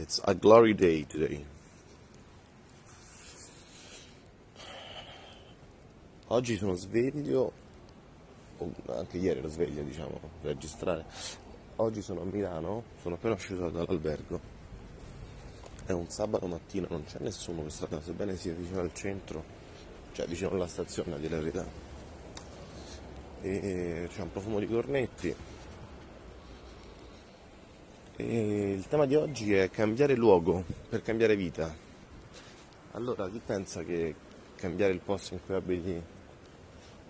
It's 0.00 0.18
a 0.24 0.32
glory 0.32 0.74
day 0.74 1.06
today. 1.06 1.44
Oggi 6.28 6.56
sono 6.56 6.72
sveglio, 6.74 7.52
o 8.56 8.72
anche 8.86 9.18
ieri 9.18 9.40
ero 9.40 9.48
sveglio 9.48 9.82
diciamo, 9.82 10.18
per 10.40 10.52
registrare. 10.54 11.04
Oggi 11.76 12.00
sono 12.00 12.22
a 12.22 12.24
Milano, 12.24 12.84
sono 13.02 13.16
appena 13.16 13.34
uscito 13.34 13.68
dall'albergo. 13.68 14.40
È 15.84 15.92
un 15.92 16.08
sabato 16.08 16.46
mattina, 16.46 16.86
non 16.88 17.04
c'è 17.04 17.18
nessuno 17.18 17.62
che 17.64 17.70
sta, 17.70 18.00
sebbene 18.00 18.36
sia 18.36 18.54
vicino 18.54 18.80
al 18.80 18.94
centro, 18.94 19.44
cioè 20.12 20.26
vicino 20.26 20.48
alla 20.52 20.66
stazione 20.66 21.16
a 21.16 21.18
dire 21.18 21.34
la 21.34 21.42
verità. 21.42 21.66
E 23.42 24.08
c'è 24.10 24.22
un 24.22 24.32
profumo 24.32 24.60
di 24.60 24.66
cornetti, 24.66 25.34
e 28.28 28.72
il 28.72 28.86
tema 28.86 29.06
di 29.06 29.14
oggi 29.14 29.54
è 29.54 29.70
cambiare 29.70 30.14
luogo 30.14 30.64
per 30.88 31.02
cambiare 31.02 31.36
vita. 31.36 31.74
Allora, 32.92 33.28
chi 33.28 33.40
pensa 33.44 33.82
che 33.82 34.14
cambiare 34.56 34.92
il 34.92 35.00
posto 35.00 35.34
in 35.34 35.40
cui 35.44 35.54
abiti 35.54 36.02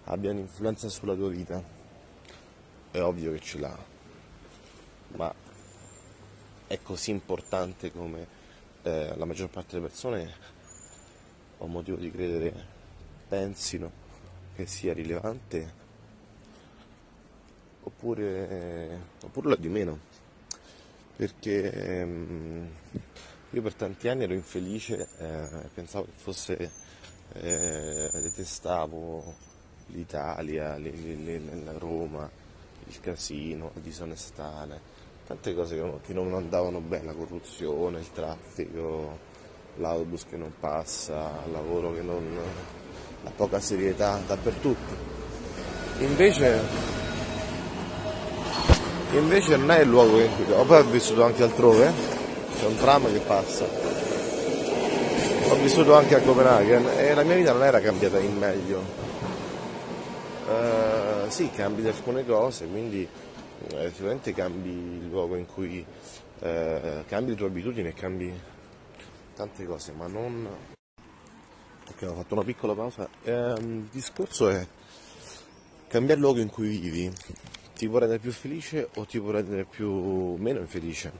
abbia 0.05 0.30
un'influenza 0.30 0.88
sulla 0.88 1.14
tua 1.14 1.28
vita? 1.28 1.62
È 2.91 3.00
ovvio 3.00 3.33
che 3.33 3.41
ce 3.41 3.59
l'ha, 3.59 3.78
ma 5.16 5.33
è 6.66 6.78
così 6.83 7.11
importante 7.11 7.92
come 7.92 8.27
eh, 8.83 9.14
la 9.16 9.24
maggior 9.24 9.48
parte 9.48 9.77
delle 9.77 9.86
persone 9.86 10.33
ho 11.58 11.66
motivo 11.66 11.97
di 11.97 12.11
credere 12.11 12.78
pensino 13.28 13.91
che 14.55 14.66
sia 14.66 14.92
rilevante 14.92 15.74
oppure, 17.83 19.00
oppure 19.22 19.48
lo 19.48 19.55
è 19.55 19.58
di 19.58 19.69
meno 19.69 19.98
perché 21.20 21.70
ehm, 21.70 22.66
io 23.51 23.61
per 23.61 23.74
tanti 23.74 24.09
anni 24.09 24.22
ero 24.22 24.33
infelice, 24.33 25.06
eh, 25.19 25.69
pensavo 25.75 26.06
che 26.06 26.12
fosse, 26.14 26.70
eh, 27.34 28.08
detestavo 28.11 29.34
l'Italia, 29.89 30.78
la 30.78 31.77
Roma, 31.77 32.27
il 32.86 33.00
casino, 33.00 33.70
la 33.75 33.81
disonestà, 33.83 34.67
tante 35.27 35.55
cose 35.55 35.75
che 35.75 35.83
non, 35.83 36.00
che 36.00 36.14
non 36.14 36.33
andavano 36.33 36.81
bene, 36.81 37.09
la 37.09 37.12
corruzione, 37.12 37.98
il 37.98 38.12
traffico, 38.12 39.19
l'autobus 39.77 40.25
che 40.25 40.39
non 40.39 40.55
passa, 40.59 41.42
il 41.44 41.53
lavoro 41.53 41.92
che 41.92 42.00
non... 42.00 42.39
la 43.25 43.31
poca 43.33 43.61
serietà 43.61 44.19
dappertutto. 44.27 45.19
Invece 45.98 47.00
invece 49.12 49.56
non 49.56 49.70
è 49.70 49.80
il 49.80 49.89
luogo 49.89 50.20
in 50.20 50.30
cui 50.34 50.53
ho 50.53 50.64
poi 50.64 50.80
ho 50.80 50.84
vissuto 50.84 51.25
anche 51.25 51.42
altrove 51.42 51.92
c'è 52.58 52.66
un 52.66 52.77
tram 52.77 53.11
che 53.11 53.19
passa. 53.20 53.64
Ho 55.48 55.55
vissuto 55.56 55.94
anche 55.94 56.14
a 56.14 56.20
Copenaghen 56.20 56.86
e 56.97 57.14
la 57.14 57.22
mia 57.22 57.34
vita 57.34 57.53
non 57.53 57.64
era 57.64 57.81
cambiata 57.81 58.19
in 58.19 58.36
meglio. 58.36 59.08
Uh, 60.47 61.28
sì 61.28 61.50
cambi 61.50 61.86
alcune 61.86 62.27
cose 62.27 62.66
quindi 62.66 63.06
eh, 63.69 63.91
sicuramente 63.92 64.34
cambi 64.34 64.70
il 64.70 65.08
luogo 65.08 65.36
in 65.36 65.47
cui 65.47 65.84
eh, 66.41 67.05
cambi 67.06 67.31
le 67.31 67.36
tue 67.36 67.47
abitudini 67.47 67.88
e 67.88 67.94
cambi 67.94 68.41
tante 69.36 69.64
cose 69.64 69.92
ma 69.92 70.08
non 70.08 70.48
ok 71.88 72.03
ho 72.03 72.14
fatto 72.14 72.34
una 72.34 72.44
piccola 72.44 72.75
pausa. 72.75 73.08
Eh, 73.22 73.55
il 73.58 73.88
discorso 73.91 74.48
è 74.48 74.66
cambiare 75.86 76.14
il 76.14 76.20
luogo 76.20 76.41
in 76.41 76.50
cui 76.50 76.78
vivi 76.78 77.12
ti 77.81 77.89
può 77.89 77.97
rendere 77.97 78.20
più 78.20 78.31
felice 78.31 78.91
o 78.97 79.06
ti 79.06 79.19
può 79.19 79.31
rendere 79.31 79.64
più 79.64 79.91
meno 80.34 80.61
infelice. 80.61 81.11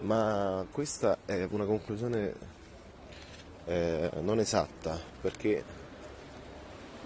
Ma 0.00 0.64
questa 0.70 1.18
è 1.26 1.46
una 1.50 1.66
conclusione 1.66 2.34
eh, 3.66 4.10
non 4.22 4.38
esatta 4.38 4.98
perché 5.20 5.62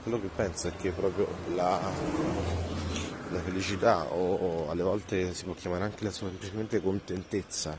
quello 0.04 0.20
che 0.20 0.28
penso 0.28 0.68
è 0.68 0.76
che 0.76 0.92
proprio 0.92 1.26
la, 1.56 1.80
la 3.30 3.40
felicità 3.40 4.04
o, 4.04 4.34
o, 4.36 4.70
alle 4.70 4.84
volte 4.84 5.34
si 5.34 5.42
può 5.42 5.54
chiamare 5.54 5.82
anche 5.82 6.04
la 6.04 6.12
semplicemente 6.12 6.80
contentezza 6.80 7.76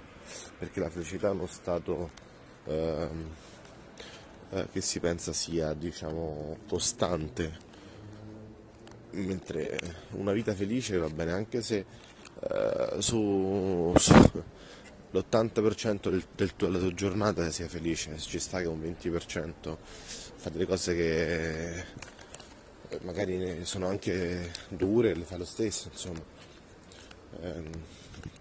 perché 0.57 0.81
la 0.81 0.89
felicità 0.89 1.29
è 1.29 1.31
uno 1.31 1.47
stato 1.47 2.09
eh, 2.65 3.07
eh, 4.49 4.67
che 4.69 4.81
si 4.81 4.99
pensa 4.99 5.31
sia 5.31 5.73
diciamo 5.73 6.57
costante 6.67 7.69
mentre 9.11 9.77
una 10.11 10.31
vita 10.31 10.53
felice 10.53 10.97
va 10.97 11.09
bene 11.09 11.31
anche 11.31 11.61
se 11.61 11.85
eh, 12.39 12.95
su, 12.99 13.93
su 13.97 14.13
l'80% 15.11 16.09
del, 16.09 16.23
del 16.35 16.53
della 16.55 16.79
tua 16.79 16.93
giornata 16.93 17.49
sia 17.51 17.67
felice, 17.67 18.17
ci 18.17 18.39
sta 18.39 18.61
che 18.61 18.67
un 18.67 18.81
20% 18.81 19.77
fa 20.35 20.49
delle 20.49 20.65
cose 20.65 20.95
che 20.95 21.79
eh, 21.79 22.99
magari 23.01 23.65
sono 23.65 23.87
anche 23.87 24.51
dure, 24.69 25.13
le 25.13 25.23
fa 25.23 25.37
lo 25.37 25.45
stesso, 25.45 25.89
insomma. 25.91 26.23
Eh, 27.41 27.63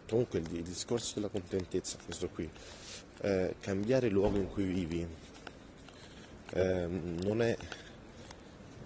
comunque 0.08 0.38
il, 0.38 0.46
il, 0.52 0.62
discorso 0.62 1.14
della 1.16 1.28
contentezza, 1.28 1.98
questo 2.04 2.28
qui, 2.28 2.48
eh, 3.22 3.56
cambiare 3.60 4.06
il 4.06 4.12
luogo 4.12 4.36
in 4.36 4.48
cui 4.48 4.64
vivi 4.64 5.06
ehm, 6.52 7.20
non 7.22 7.42
è 7.42 7.56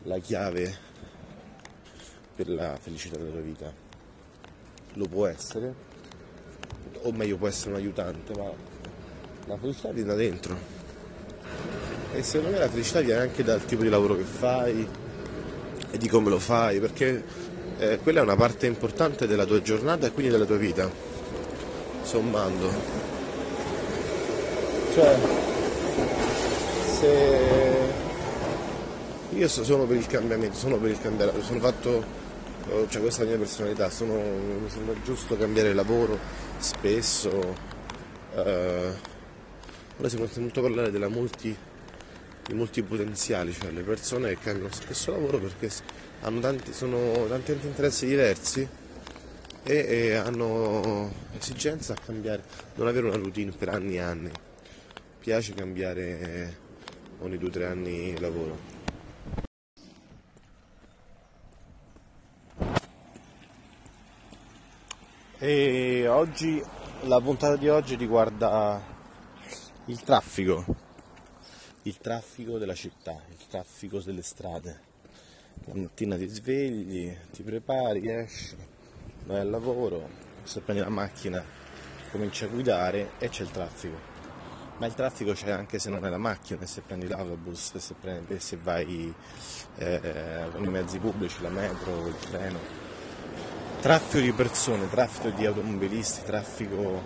la 0.05 0.19
chiave 0.19 0.93
per 2.34 2.49
la 2.49 2.77
felicità 2.81 3.17
della 3.17 3.31
tua 3.31 3.41
vita. 3.41 3.72
Lo 4.95 5.06
può 5.06 5.27
essere, 5.27 5.75
o 7.03 7.12
meglio 7.12 7.37
può 7.37 7.49
essere 7.49 7.71
un 7.71 7.77
aiutante, 7.77 8.33
ma 8.37 8.50
la 9.47 9.56
felicità 9.56 9.91
viene 9.91 10.09
da 10.09 10.15
dentro. 10.15 10.56
E 12.12 12.23
secondo 12.23 12.53
me 12.53 12.59
la 12.59 12.69
felicità 12.69 13.00
viene 13.00 13.21
anche 13.21 13.43
dal 13.43 13.65
tipo 13.65 13.83
di 13.83 13.89
lavoro 13.89 14.17
che 14.17 14.23
fai 14.23 14.89
e 15.91 15.99
di 15.99 16.09
come 16.09 16.31
lo 16.31 16.39
fai, 16.39 16.81
perché 16.81 17.23
eh, 17.78 17.99
quella 17.99 18.21
è 18.21 18.23
una 18.23 18.37
parte 18.37 18.67
importante 18.67 19.27
della 19.27 19.44
tua 19.44 19.61
giornata 19.62 20.06
e 20.06 20.12
quindi 20.12 20.31
della 20.31 20.44
tua 20.44 20.56
vita, 20.56 20.89
sommando. 22.03 22.71
Cioè, 24.94 25.19
se 27.00 27.93
io 29.31 29.49
sono 29.49 29.84
per 29.84 29.97
il 29.97 30.06
cambiamento, 30.06 30.56
sono 30.56 30.77
per 30.77 30.91
il 30.91 31.00
cambiamento, 31.00 31.43
sono 31.43 31.59
fatto 31.59 32.23
cioè 32.89 33.01
questa 33.01 33.23
è 33.23 33.25
la 33.25 33.31
mia 33.31 33.39
personalità, 33.39 33.91
sono, 33.91 34.15
mi 34.15 34.69
sembra 34.69 34.95
giusto 35.03 35.37
cambiare 35.37 35.73
lavoro 35.73 36.19
spesso. 36.59 37.73
Uh, 38.35 38.93
ora 39.97 40.09
si 40.09 40.17
sente 40.17 40.41
molto 40.41 40.61
parlare 40.61 40.91
della 40.91 41.09
multi, 41.09 41.57
di 42.47 42.55
multipotenziali, 42.55 43.53
cioè 43.53 43.71
le 43.71 43.83
persone 43.83 44.31
che 44.31 44.39
cambiano 44.39 44.73
spesso 44.73 45.12
lavoro 45.12 45.39
perché 45.39 45.71
hanno 46.23 46.41
tanti, 46.41 46.73
sono 46.73 47.27
tanti, 47.29 47.53
tanti 47.53 47.67
interessi 47.67 48.07
diversi 48.07 48.69
e, 49.62 49.75
e, 49.77 50.15
hanno 50.15 51.12
esigenza 51.39 51.93
a 51.95 51.97
cambiare, 52.05 52.43
non 52.75 52.87
avere 52.87 53.06
una 53.06 53.17
routine 53.17 53.53
per 53.56 53.69
anni 53.69 53.97
e 53.97 54.01
anni. 54.01 54.31
Piace 55.21 55.55
cambiare 55.55 56.56
ogni 57.21 57.39
due 57.39 57.49
o 57.49 57.53
tre 57.53 57.67
anni 57.67 58.19
lavoro. 58.19 58.74
E 65.47 66.09
oggi, 66.09 66.65
la 67.03 67.21
puntata 67.21 67.56
di 67.56 67.69
oggi 67.69 67.97
riguarda 67.97 68.82
il 69.84 70.00
traffico, 70.00 70.65
il 71.82 71.99
traffico 71.99 72.56
della 72.56 72.72
città, 72.72 73.21
il 73.28 73.47
traffico 73.50 74.00
delle 74.00 74.22
strade. 74.22 74.81
La 75.66 75.75
mattina 75.75 76.16
ti 76.16 76.27
svegli, 76.28 77.15
ti 77.31 77.43
prepari, 77.43 78.09
esci, 78.09 78.56
vai 79.27 79.41
al 79.41 79.50
lavoro, 79.50 80.09
se 80.44 80.62
prendi 80.62 80.82
la 80.82 80.88
macchina 80.88 81.44
cominci 82.11 82.44
a 82.44 82.49
guidare 82.49 83.11
e 83.19 83.29
c'è 83.29 83.43
il 83.43 83.50
traffico. 83.50 83.99
Ma 84.79 84.87
il 84.87 84.94
traffico 84.94 85.32
c'è 85.32 85.50
anche 85.50 85.79
se 85.79 85.91
non 85.91 86.05
hai 86.05 86.11
la 86.11 86.17
macchina, 86.17 86.64
se 86.64 86.81
prendi 86.81 87.06
l'autobus, 87.06 87.76
se, 87.76 87.94
prendi, 88.00 88.41
se 88.41 88.56
vai 88.56 89.14
eh, 89.76 90.49
con 90.50 90.64
i 90.64 90.69
mezzi 90.69 90.99
pubblici, 90.99 91.43
la 91.43 91.50
metro, 91.50 92.06
il 92.06 92.17
treno 92.31 92.83
traffico 93.84 94.20
di 94.20 94.32
persone, 94.32 94.88
traffico 94.88 95.28
di 95.28 95.44
automobilisti, 95.44 96.25
traffico 96.25 97.02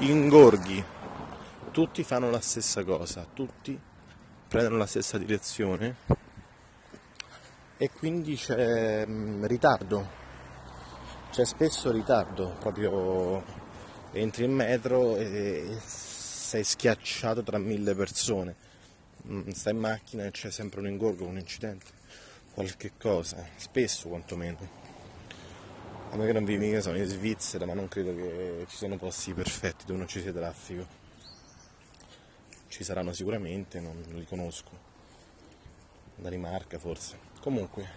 ingorghi, 0.00 0.84
tutti 1.70 2.04
fanno 2.04 2.28
la 2.28 2.40
stessa 2.42 2.84
cosa, 2.84 3.26
tutti 3.32 3.80
prendono 4.46 4.76
la 4.76 4.84
stessa 4.84 5.16
direzione 5.16 5.96
e 7.78 7.90
quindi 7.92 8.36
c'è 8.36 9.06
mm, 9.06 9.46
ritardo, 9.46 10.06
c'è 11.30 11.46
spesso 11.46 11.90
ritardo, 11.90 12.56
proprio 12.60 13.42
entri 14.12 14.44
in 14.44 14.52
metro 14.52 15.16
e 15.16 15.78
sei 15.82 16.62
schiacciato 16.62 17.42
tra 17.42 17.56
mille 17.56 17.94
persone, 17.94 18.54
mm, 19.26 19.48
stai 19.48 19.72
in 19.72 19.78
macchina 19.78 20.26
e 20.26 20.30
c'è 20.30 20.50
sempre 20.50 20.80
un 20.80 20.88
ingorgo, 20.88 21.24
un 21.24 21.38
incidente, 21.38 21.86
qualche 22.52 22.92
cosa, 22.98 23.42
spesso 23.56 24.08
quantomeno 24.08 24.83
a 26.14 26.16
me 26.16 26.26
che 26.26 26.32
non 26.32 26.44
vivi, 26.44 26.80
sono 26.80 26.96
in 26.96 27.06
Svizzera, 27.06 27.66
ma 27.66 27.74
non 27.74 27.88
credo 27.88 28.14
che 28.14 28.66
ci 28.68 28.76
siano 28.76 28.96
posti 28.96 29.34
perfetti 29.34 29.84
dove 29.84 29.98
non 29.98 30.06
ci 30.06 30.20
sia 30.20 30.32
traffico. 30.32 30.86
Ci 32.68 32.84
saranno 32.84 33.12
sicuramente, 33.12 33.80
non 33.80 34.00
li 34.06 34.24
conosco. 34.24 34.70
Danimarca 36.14 36.78
forse. 36.78 37.18
Comunque, 37.40 37.88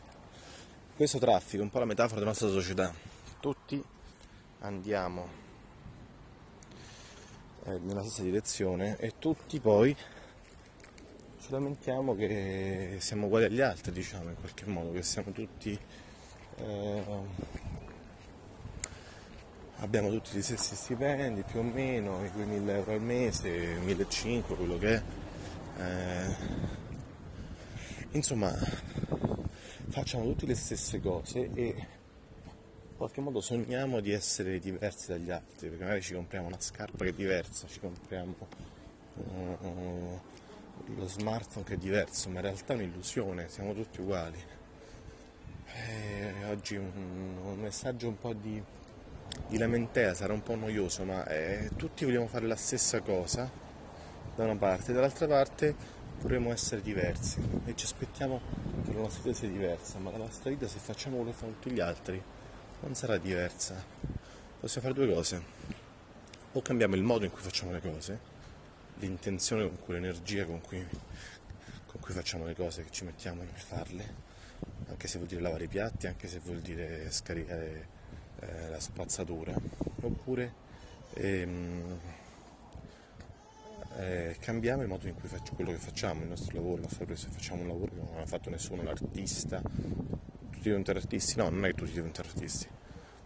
questo 0.95 1.19
traffico 1.19 1.61
è 1.61 1.65
un 1.65 1.69
po' 1.69 1.77
la 1.77 1.85
metafora 1.85 2.15
della 2.15 2.31
nostra 2.31 2.49
società. 2.49 2.91
Tutti 3.39 3.83
andiamo 4.61 5.27
eh, 7.65 7.77
nella 7.77 8.01
stessa 8.01 8.23
direzione 8.23 8.97
e 8.97 9.13
tutti 9.19 9.59
poi 9.59 9.95
ci 11.39 11.51
lamentiamo 11.51 12.15
che 12.15 12.97
siamo 12.99 13.27
uguali 13.27 13.45
agli 13.45 13.61
altri, 13.61 13.91
diciamo 13.91 14.29
in 14.29 14.35
qualche 14.39 14.65
modo, 14.65 14.91
che 14.91 15.03
siamo 15.03 15.31
tutti 15.31 15.79
eh, 16.57 17.03
abbiamo 19.79 20.09
tutti 20.09 20.37
gli 20.37 20.41
stessi 20.41 20.75
stipendi 20.75 21.43
più 21.43 21.59
o 21.59 21.63
meno, 21.63 22.23
i 22.23 22.31
2000 22.31 22.73
euro 22.73 22.91
al 22.93 23.01
mese, 23.01 23.49
1500, 23.49 24.55
quello 24.55 24.77
che 24.77 24.95
è. 24.95 25.03
Eh, 25.79 26.35
insomma, 28.11 28.51
facciamo 29.89 30.23
tutte 30.25 30.45
le 30.45 30.55
stesse 30.55 30.99
cose 30.99 31.49
e 31.53 31.65
in 31.67 32.95
qualche 32.95 33.21
modo 33.21 33.41
sogniamo 33.41 33.99
di 33.99 34.11
essere 34.11 34.59
diversi 34.59 35.09
dagli 35.09 35.29
altri, 35.29 35.69
perché 35.69 35.83
magari 35.83 36.01
ci 36.01 36.13
compriamo 36.13 36.47
una 36.47 36.59
scarpa 36.59 37.03
che 37.03 37.11
è 37.11 37.13
diversa, 37.13 37.67
ci 37.67 37.79
compriamo 37.79 38.35
uh, 39.15 40.19
lo 40.95 41.07
smartphone 41.07 41.65
che 41.65 41.75
è 41.75 41.77
diverso, 41.77 42.29
ma 42.29 42.37
in 42.37 42.45
realtà 42.45 42.73
è 42.73 42.75
un'illusione, 42.77 43.49
siamo 43.49 43.73
tutti 43.73 44.01
uguali. 44.01 44.55
Eh, 45.69 46.45
oggi 46.49 46.75
un, 46.75 47.37
un 47.43 47.59
messaggio 47.59 48.07
un 48.07 48.17
po' 48.17 48.33
di 48.33 48.63
di 49.47 49.57
lamentela 49.57 50.13
sarà 50.13 50.33
un 50.33 50.43
po' 50.43 50.55
noioso, 50.55 51.03
ma 51.03 51.25
eh, 51.27 51.69
tutti 51.75 52.03
vogliamo 52.03 52.27
fare 52.27 52.45
la 52.47 52.55
stessa 52.55 53.01
cosa 53.01 53.49
da 54.35 54.43
una 54.43 54.55
parte, 54.55 54.91
dall'altra 54.91 55.25
parte 55.25 55.75
dovremmo 56.19 56.51
essere 56.51 56.81
diversi 56.81 57.39
e 57.65 57.75
ci 57.75 57.85
aspettiamo 57.85 58.41
che 58.83 58.91
la 58.93 58.99
nostra 58.99 59.23
vita 59.23 59.37
sia 59.37 59.47
diversa, 59.47 59.99
ma 59.99 60.11
la 60.11 60.17
nostra 60.17 60.49
vita 60.49 60.67
se 60.67 60.79
facciamo 60.79 61.17
quello 61.17 61.31
che 61.31 61.37
fanno 61.37 61.53
tutti 61.53 61.71
gli 61.71 61.79
altri 61.79 62.21
non 62.81 62.93
sarà 62.93 63.17
diversa. 63.17 63.83
Possiamo 64.59 64.87
fare 64.87 64.93
due 64.93 65.13
cose. 65.13 65.41
O 66.53 66.61
cambiamo 66.61 66.95
il 66.95 67.03
modo 67.03 67.23
in 67.23 67.31
cui 67.31 67.41
facciamo 67.41 67.71
le 67.71 67.81
cose, 67.81 68.19
l'intenzione 68.99 69.67
con 69.67 69.79
cui, 69.79 69.93
l'energia 69.93 70.45
con 70.45 70.59
cui, 70.59 70.85
con 71.85 72.01
cui 72.01 72.13
facciamo 72.13 72.45
le 72.45 72.55
cose, 72.55 72.83
che 72.83 72.91
ci 72.91 73.03
mettiamo 73.03 73.41
nel 73.43 73.49
farle, 73.55 74.13
anche 74.89 75.07
se 75.07 75.17
vuol 75.17 75.29
dire 75.29 75.41
lavare 75.41 75.65
i 75.65 75.67
piatti, 75.67 76.07
anche 76.07 76.27
se 76.27 76.39
vuol 76.39 76.59
dire 76.59 77.09
scaricare 77.11 77.95
eh, 78.39 78.69
la 78.69 78.79
spazzatura 78.79 79.53
oppure 80.01 80.53
ehm, 81.13 81.99
eh, 83.97 84.37
cambiamo 84.39 84.83
il 84.83 84.87
modo 84.87 85.07
in 85.07 85.15
cui 85.15 85.27
facciamo 85.27 85.55
quello 85.55 85.71
che 85.71 85.77
facciamo, 85.77 86.21
il 86.21 86.27
nostro 86.27 86.55
lavoro, 86.55 86.75
il 86.75 86.81
nostro 86.81 87.05
preso, 87.05 87.29
facciamo 87.31 87.61
un 87.61 87.67
lavoro 87.67 87.91
che 87.91 88.01
non 88.01 88.21
ha 88.21 88.25
fatto 88.25 88.49
nessuno, 88.49 88.83
l'artista, 88.83 89.59
tutti 89.59 90.59
diventano 90.59 90.99
artisti, 90.99 91.37
no, 91.37 91.49
non 91.49 91.65
è 91.65 91.69
che 91.69 91.75
tutti 91.75 91.93
diventano 91.93 92.27
artisti, 92.27 92.67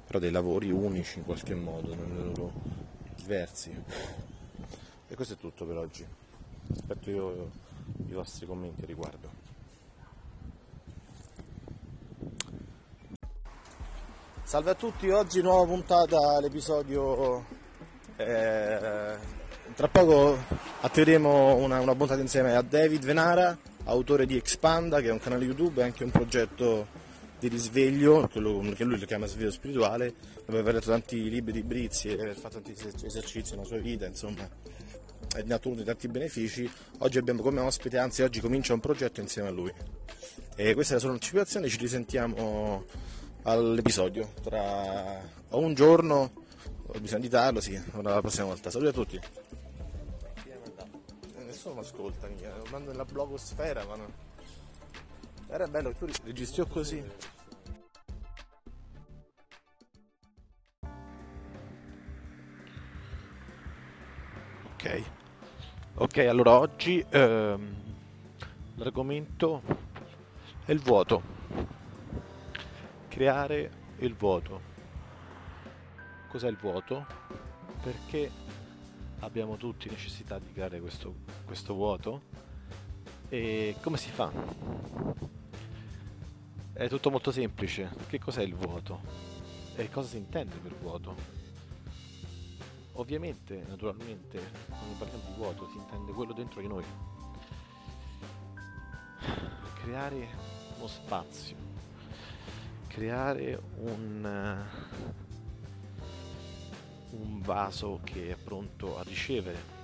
però 0.06 0.20
dei 0.20 0.32
lavori 0.32 0.72
unici 0.72 1.18
in 1.18 1.26
qualche 1.26 1.56
modo, 1.56 1.94
nelle 1.94 2.24
loro 2.24 2.54
diversi. 3.16 3.74
E 5.08 5.16
questo 5.16 5.34
è 5.34 5.38
tutto 5.38 5.66
per 5.66 5.76
oggi. 5.76 6.06
Aspetto 6.72 7.10
io 7.10 7.52
i 8.08 8.14
vostri 8.14 8.46
commenti 8.46 8.84
a 8.84 8.86
riguardo. 8.86 9.41
Salve 14.52 14.72
a 14.72 14.76
tutti, 14.76 15.08
oggi 15.08 15.42
nuova 15.42 15.66
puntata 15.66 16.18
all'episodio. 16.36 17.46
Eh, 18.18 19.16
tra 19.76 19.88
poco 19.88 20.38
attiveremo 20.82 21.56
una, 21.56 21.80
una, 21.80 21.96
puntata 21.96 22.20
insieme 22.20 22.54
a 22.54 22.62
David 22.62 23.06
Venara, 23.06 23.58
autore 23.86 24.26
di 24.26 24.36
Expanda, 24.36 25.00
che 25.00 25.08
è 25.08 25.12
un 25.14 25.20
canale 25.20 25.46
YouTube 25.46 25.80
e 25.80 25.86
anche 25.86 26.04
un 26.04 26.12
progetto 26.12 26.86
di 27.40 27.48
risveglio, 27.48 28.28
quello 28.30 28.74
che 28.76 28.84
lui 28.84 29.00
lo 29.00 29.06
chiama 29.06 29.26
sveglio 29.26 29.52
spirituale, 29.52 30.14
dove 30.46 30.60
aver 30.60 30.74
letto 30.74 30.90
tanti 30.90 31.30
libri 31.30 31.54
di 31.54 31.64
Brizzi 31.64 32.10
e 32.10 32.22
aver 32.22 32.36
fatto 32.36 32.60
tanti 32.60 32.76
esercizi 33.06 33.52
nella 33.52 33.64
sua 33.64 33.78
vita, 33.78 34.06
insomma, 34.06 34.46
e 35.34 35.44
ne 35.44 35.54
ha 35.54 35.56
ottenuto 35.56 35.84
tanti 35.84 36.10
benefici. 36.10 36.70
Oggi 36.98 37.18
abbiamo 37.18 37.42
come 37.42 37.62
ospite, 37.62 37.98
anzi 37.98 38.22
oggi 38.22 38.42
comincia 38.42 38.74
un 38.74 38.82
progetto 38.82 39.22
insieme 39.22 39.48
a 39.48 39.52
lui. 39.52 39.74
E 40.58 40.74
questa 40.74 40.92
è 40.92 40.96
la 40.96 41.02
sua 41.04 41.12
anticipazione, 41.12 41.70
ci 41.70 41.78
risentiamo 41.78 42.84
all'episodio 43.44 44.32
tra 44.44 45.20
un 45.50 45.74
giorno 45.74 46.32
bisogna 47.00 47.20
editarlo 47.20 47.60
sì 47.60 47.82
la 48.02 48.20
prossima 48.20 48.46
volta. 48.46 48.70
Saluti 48.70 48.90
a 48.90 48.92
tutti. 48.92 49.20
Eh, 50.46 51.44
nessuno 51.44 51.76
mi 51.76 51.80
ascolta 51.80 52.28
lo 52.28 52.66
mando 52.70 52.92
nella 52.92 53.06
blogosfera 53.06 53.86
ma 53.86 53.96
non... 53.96 54.14
era 55.48 55.68
bello 55.68 55.90
che 55.90 55.98
tu 55.98 56.08
registri 56.24 56.68
così. 56.68 57.04
Ok. 64.74 65.04
Ok 65.96 66.18
allora 66.18 66.60
oggi 66.60 67.06
ehm, 67.10 67.76
l'argomento 68.76 69.62
è 70.66 70.72
il 70.72 70.80
vuoto 70.80 71.40
creare 73.12 73.70
il 73.98 74.16
vuoto. 74.16 74.62
Cos'è 76.30 76.48
il 76.48 76.56
vuoto? 76.56 77.06
Perché 77.84 78.32
abbiamo 79.20 79.58
tutti 79.58 79.90
necessità 79.90 80.40
di 80.40 80.50
creare 80.54 80.80
questo, 80.80 81.16
questo 81.44 81.74
vuoto 81.74 82.22
e 83.28 83.76
come 83.82 83.98
si 83.98 84.10
fa? 84.12 84.32
È 86.72 86.88
tutto 86.88 87.12
molto 87.12 87.32
semplice. 87.32 87.90
Che 88.08 88.18
cos'è 88.18 88.44
il 88.44 88.56
vuoto? 88.56 89.02
E 89.76 89.90
cosa 89.90 90.08
si 90.08 90.18
intende 90.18 90.56
per 90.56 90.74
vuoto? 90.76 91.14
Ovviamente, 92.94 93.66
naturalmente, 93.68 94.40
quando 94.70 94.94
parliamo 94.98 95.24
di 95.28 95.34
vuoto 95.36 95.68
si 95.70 95.78
intende 95.78 96.14
quello 96.14 96.32
dentro 96.32 96.62
di 96.62 96.68
noi. 96.68 96.86
Creare 99.84 100.30
uno 100.78 100.88
spazio 100.88 101.61
creare 102.92 103.58
un, 103.78 104.66
un 107.12 107.42
vaso 107.42 108.02
che 108.04 108.32
è 108.32 108.36
pronto 108.36 109.00
a 109.00 109.04
ricevere 109.04 109.80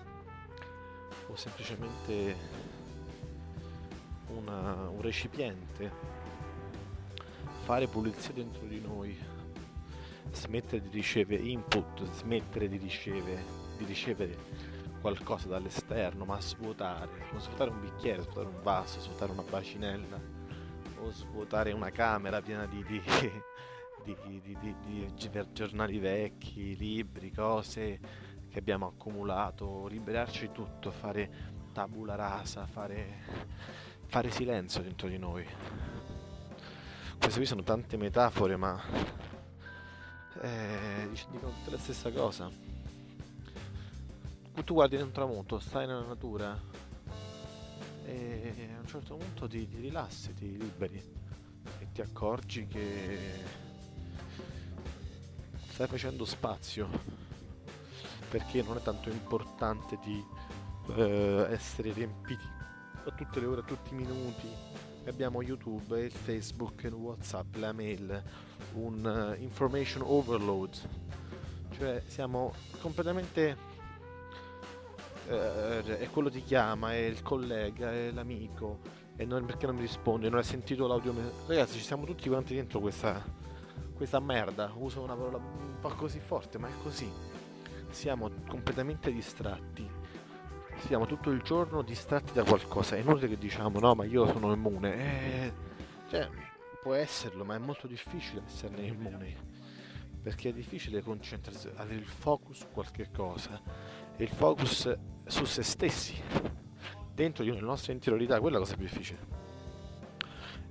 o 1.27 1.35
semplicemente 1.37 2.35
una, 4.35 4.89
un 4.89 5.01
recipiente, 5.01 5.89
fare 7.63 7.87
pulizia 7.87 8.33
dentro 8.33 8.65
di 8.65 8.81
noi, 8.81 9.17
smettere 10.31 10.81
di 10.81 10.89
ricevere 10.89 11.43
input, 11.43 12.11
smettere 12.11 12.67
di 12.67 12.77
ricevere, 12.77 13.41
di 13.77 13.85
ricevere 13.85 14.37
qualcosa 14.99 15.47
dall'esterno, 15.47 16.25
ma 16.25 16.41
svuotare, 16.41 17.09
svuotare 17.37 17.69
un 17.69 17.79
bicchiere, 17.79 18.21
svuotare 18.23 18.47
un 18.47 18.61
vaso, 18.61 18.99
svuotare 18.99 19.31
una 19.31 19.43
bacinella 19.43 20.36
svuotare 21.11 21.71
una 21.71 21.89
camera 21.91 22.41
piena 22.41 22.65
di, 22.65 22.83
di, 22.83 23.01
di, 24.03 24.57
di, 25.13 25.13
giornali 25.51 25.99
vecchi, 25.99 26.75
libri, 26.77 27.31
cose 27.31 27.99
che 28.49 28.59
abbiamo 28.59 28.87
accumulato, 28.87 29.87
liberarci 29.87 30.47
di 30.47 30.51
tutto, 30.53 30.91
fare 30.91 31.55
tabula 31.73 32.15
rasa, 32.15 32.65
fare, 32.65 33.19
fare 34.05 34.31
silenzio 34.31 34.81
dentro 34.81 35.07
di 35.07 35.17
noi. 35.17 35.45
Queste 37.19 37.37
qui 37.39 37.45
sono 37.45 37.63
tante 37.63 37.97
metafore, 37.97 38.55
ma 38.55 38.81
eh, 40.41 41.09
dicono 41.31 41.51
tutte 41.51 41.71
la 41.71 41.77
stessa 41.77 42.11
cosa. 42.11 42.49
Tu 44.63 44.73
guardi 44.73 44.95
un 44.95 45.11
tramonto, 45.11 45.59
stai 45.59 45.85
nella 45.85 46.05
natura, 46.05 46.59
e 48.07 48.69
a 48.73 48.79
un 48.79 48.87
certo 48.87 49.15
punto 49.15 49.47
ti, 49.49 49.67
ti 49.67 49.79
rilassi, 49.81 50.33
ti 50.33 50.57
liberi 50.57 51.03
e 51.79 51.91
ti 51.91 52.01
accorgi 52.01 52.65
che 52.65 53.19
stai 55.67 55.87
facendo 55.87 56.23
spazio 56.23 56.87
perché 58.29 58.61
non 58.61 58.77
è 58.77 58.81
tanto 58.81 59.09
importante 59.09 59.99
di 60.03 60.23
eh, 60.95 61.47
essere 61.49 61.91
riempiti 61.91 62.45
a 63.05 63.11
tutte 63.11 63.39
le 63.41 63.45
ore, 63.45 63.61
a 63.61 63.63
tutti 63.63 63.93
i 63.93 63.97
minuti. 63.97 64.47
Abbiamo 65.05 65.41
YouTube, 65.41 66.01
il 66.01 66.11
Facebook, 66.11 66.83
il 66.83 66.93
Whatsapp, 66.93 67.55
la 67.55 67.71
mail, 67.71 68.23
un 68.73 69.35
uh, 69.37 69.41
information 69.41 70.03
overload, 70.05 70.77
cioè 71.77 72.03
siamo 72.07 72.53
completamente 72.81 73.66
eh, 75.27 75.97
e 75.99 76.09
quello 76.09 76.29
ti 76.29 76.43
chiama, 76.43 76.93
è 76.93 76.97
il 76.97 77.21
collega, 77.21 77.91
è 77.91 78.11
l'amico, 78.11 78.79
e 79.15 79.25
non, 79.25 79.45
perché 79.45 79.65
non 79.65 79.75
mi 79.75 79.81
risponde, 79.81 80.29
non 80.29 80.37
hai 80.37 80.43
sentito 80.43 80.87
l'audio. 80.87 81.13
Ragazzi, 81.47 81.77
ci 81.77 81.83
siamo 81.83 82.05
tutti 82.05 82.29
quanti 82.29 82.55
dentro 82.55 82.79
questa, 82.79 83.23
questa 83.93 84.19
merda, 84.19 84.71
uso 84.75 85.01
una 85.01 85.15
parola 85.15 85.37
un 85.37 85.79
po' 85.79 85.89
così 85.89 86.19
forte, 86.19 86.57
ma 86.57 86.67
è 86.67 86.73
così. 86.81 87.09
Siamo 87.89 88.29
completamente 88.47 89.11
distratti. 89.11 89.89
Siamo 90.85 91.07
tutto 91.07 91.31
il 91.31 91.41
giorno 91.41 91.81
distratti 91.81 92.33
da 92.33 92.43
qualcosa. 92.43 92.95
È 92.95 92.99
inutile 92.99 93.29
che 93.29 93.37
diciamo 93.37 93.79
no, 93.79 93.95
ma 93.95 94.05
io 94.05 94.27
sono 94.27 94.53
immune. 94.53 94.95
Eh, 94.95 95.53
cioè, 96.09 96.29
può 96.83 96.93
esserlo, 96.93 97.43
ma 97.43 97.55
è 97.55 97.57
molto 97.57 97.87
difficile 97.87 98.43
esserne 98.45 98.85
immuni. 98.85 99.35
Perché 100.21 100.49
è 100.49 100.53
difficile 100.53 101.01
concentrarsi, 101.01 101.69
avere 101.75 101.99
il 101.99 102.05
focus 102.05 102.57
su 102.57 102.67
qualche 102.71 103.09
cosa 103.11 103.59
e 104.15 104.23
il 104.23 104.29
focus 104.29 104.95
su 105.27 105.45
se 105.45 105.63
stessi. 105.63 106.21
Dentro 107.13 107.43
di 107.43 107.51
la 107.51 107.59
nostra 107.59 107.93
interiorità, 107.93 108.39
quella 108.39 108.57
è 108.57 108.59
la 108.59 108.65
cosa 108.65 108.77
più 108.77 108.85
difficile. 108.85 109.45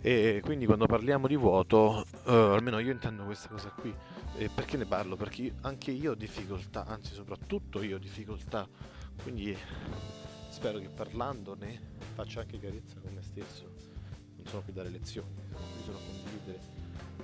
E 0.01 0.41
quindi 0.45 0.67
quando 0.67 0.87
parliamo 0.87 1.27
di 1.27 1.37
vuoto, 1.37 2.07
eh, 2.27 2.33
almeno 2.33 2.79
io 2.79 2.93
intendo 2.93 3.25
questa 3.25 3.49
cosa 3.49 3.71
qui. 3.71 3.93
E 4.37 4.49
perché 4.49 4.77
ne 4.77 4.87
parlo? 4.87 5.17
Perché 5.17 5.55
anche 5.63 5.91
io 5.91 6.13
ho 6.13 6.15
difficoltà, 6.15 6.85
anzi 6.87 7.15
soprattutto 7.15 7.83
io 7.83 7.97
ho 7.97 7.99
difficoltà. 7.99 8.69
Quindi 9.23 9.57
spero 10.51 10.79
che 10.79 10.89
parlandone 10.89 11.95
faccia 12.15 12.41
anche 12.41 12.59
chiarezza 12.59 13.01
con 13.01 13.13
me 13.13 13.23
stesso. 13.23 13.65
Non 14.37 14.47
sono 14.47 14.63
qui 14.63 14.73
dare 14.73 14.91
lezioni, 14.91 15.35
sono 15.51 15.67
qui 15.73 15.83
solo 15.85 15.99
a 15.99 16.01
condividere 16.01 16.61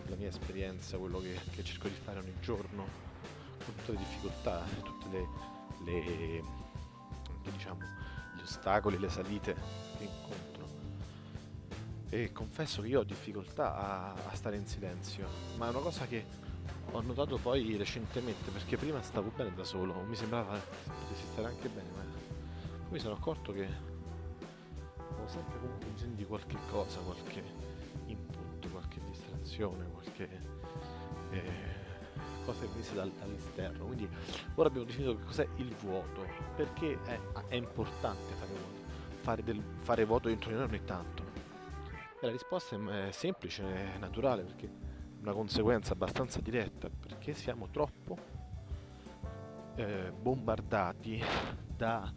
la 0.08 0.16
mia 0.16 0.28
esperienza, 0.28 0.98
quello 0.98 1.20
che, 1.20 1.38
che 1.54 1.62
cerco 1.62 1.86
di 1.86 1.94
fare 1.94 2.18
ogni 2.18 2.34
giorno, 2.40 2.84
con 3.64 3.74
tutte 3.76 3.92
le 3.92 3.98
difficoltà, 3.98 4.64
tutte 4.82 5.08
le, 5.10 5.26
le 5.84 6.42
diciamo, 7.50 7.80
gli 8.34 8.40
ostacoli, 8.42 8.98
le 8.98 9.08
salite 9.08 9.54
che 9.96 10.04
incontro. 10.04 10.68
E 12.08 12.32
confesso 12.32 12.82
che 12.82 12.88
io 12.88 13.00
ho 13.00 13.04
difficoltà 13.04 13.74
a, 13.74 14.12
a, 14.12 14.34
stare 14.34 14.56
in 14.56 14.66
silenzio, 14.66 15.26
ma 15.56 15.66
è 15.66 15.70
una 15.70 15.80
cosa 15.80 16.06
che 16.06 16.24
ho 16.90 17.00
notato 17.00 17.38
poi 17.38 17.76
recentemente 17.76 18.50
perché 18.50 18.76
prima 18.76 19.00
stavo 19.02 19.32
bene 19.34 19.54
da 19.54 19.64
solo, 19.64 19.94
mi 20.02 20.14
sembrava 20.14 20.58
potessi 20.58 21.24
stare 21.32 21.48
anche 21.48 21.68
bene, 21.68 21.88
ma 21.94 22.02
poi 22.82 22.90
mi 22.90 22.98
sono 22.98 23.14
accorto 23.14 23.52
che 23.52 23.66
ho 25.22 25.28
sempre 25.28 25.58
comunque 25.58 25.88
bisogno 25.88 26.14
di 26.14 26.24
qualche 26.26 26.58
cosa, 26.70 26.98
qualche 26.98 27.42
input, 28.06 28.70
qualche 28.70 29.00
distrazione, 29.08 29.86
qualche 29.90 30.28
eh, 31.30 31.81
che 32.44 32.66
viene 32.74 32.94
dal, 32.94 33.12
dall'esterno. 33.18 33.84
Quindi 33.86 34.08
ora 34.54 34.68
abbiamo 34.68 34.86
definito 34.86 35.16
che 35.16 35.24
cos'è 35.24 35.48
il 35.56 35.74
vuoto, 35.76 36.26
perché 36.56 36.98
è, 37.04 37.18
è 37.48 37.54
importante 37.54 38.34
fare 38.34 38.52
vuoto, 38.52 38.80
fare, 39.20 39.42
del, 39.42 39.62
fare 39.80 40.04
vuoto 40.04 40.28
dentro 40.28 40.50
di 40.50 40.56
noi 40.56 40.66
ogni 40.66 40.84
tanto. 40.84 41.22
E 42.20 42.26
la 42.26 42.30
risposta 42.30 42.76
è 43.06 43.10
semplice, 43.12 43.94
è 43.94 43.98
naturale, 43.98 44.42
perché 44.42 44.66
è 44.66 45.22
una 45.22 45.32
conseguenza 45.32 45.92
abbastanza 45.92 46.40
diretta, 46.40 46.88
perché 46.88 47.34
siamo 47.34 47.68
troppo 47.70 48.18
eh, 49.76 50.12
bombardati 50.12 51.22
da 51.76 52.12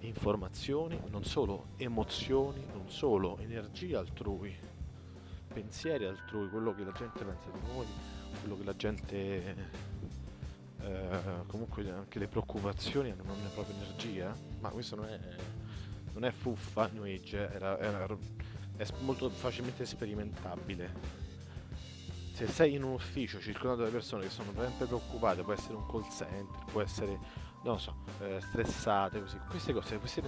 informazioni, 0.00 1.00
non 1.08 1.24
solo 1.24 1.68
emozioni, 1.76 2.64
non 2.72 2.88
solo 2.88 3.38
energia 3.38 4.00
altrui, 4.00 4.54
pensieri 5.52 6.06
altrui, 6.06 6.48
quello 6.48 6.74
che 6.74 6.84
la 6.84 6.92
gente 6.92 7.24
pensa 7.24 7.50
di 7.50 7.60
noi, 7.72 7.86
quello 8.40 8.56
che 8.56 8.64
la 8.64 8.76
gente 8.76 9.90
eh, 10.82 11.20
comunque 11.46 11.88
anche 11.90 12.18
le 12.18 12.26
preoccupazioni 12.26 13.10
hanno 13.10 13.22
una 13.22 13.48
propria 13.54 13.76
energia, 13.76 14.34
ma 14.60 14.68
questo 14.70 14.96
non 14.96 15.06
è, 15.06 15.18
non 16.12 16.24
è 16.24 16.30
fuffa, 16.30 16.88
New 16.92 17.04
Age, 17.04 17.50
era, 17.52 17.78
era 17.78 18.16
è 18.76 18.86
molto 19.00 19.30
facilmente 19.30 19.84
sperimentabile. 19.84 21.20
Se 22.32 22.46
sei 22.48 22.74
in 22.74 22.82
un 22.82 22.94
ufficio 22.94 23.38
circondato 23.40 23.82
da 23.82 23.90
persone 23.90 24.24
che 24.24 24.30
sono 24.30 24.52
sempre 24.56 24.86
preoccupate, 24.86 25.42
può 25.42 25.52
essere 25.52 25.74
un 25.74 25.86
call 25.86 26.08
center, 26.10 26.64
può 26.72 26.80
essere, 26.80 27.18
non 27.62 27.78
so, 27.78 27.94
eh, 28.20 28.40
stressate, 28.40 29.20
così. 29.20 29.38
Queste 29.48 29.72
cose 29.72 29.98
queste 29.98 30.22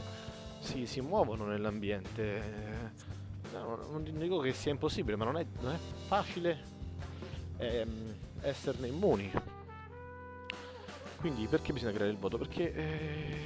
si, 0.61 0.87
si 0.87 1.01
muovono 1.01 1.47
nell'ambiente. 1.47 2.93
No, 3.53 3.77
non 3.91 4.05
dico 4.05 4.39
che 4.39 4.53
sia 4.53 4.71
impossibile, 4.71 5.17
ma 5.17 5.25
non 5.25 5.39
è, 5.39 5.47
non 5.61 5.73
è 5.73 5.79
facile 6.07 6.74
ehm, 7.59 8.15
esserne 8.41 8.89
immuni. 8.89 9.31
Quindi 11.17 11.47
perché 11.47 11.73
bisogna 11.73 11.93
creare 11.93 12.13
il 12.13 12.19
voto? 12.19 12.37
Perché 12.37 12.75
eh, 12.75 13.39